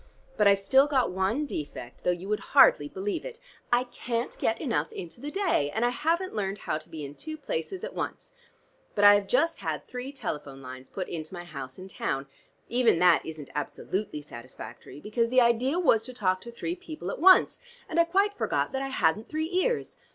[0.35, 3.39] But I've still got one defect, though you would hardly believe it:
[3.71, 7.13] I can't get enough into the day, and I haven't learned how to be in
[7.13, 8.33] two places at once.
[8.95, 12.25] But I have just had three telephone lines put into my house in town.
[12.67, 17.19] Even that isn't absolutely satisfactory, because the idea was to talk to three people at
[17.19, 19.97] once, and I quite forgot that I hadn't three ears.